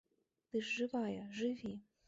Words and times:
Ты 0.53 0.61
ж 0.69 0.71
жывая, 0.79 1.29
жыві! 1.41 1.75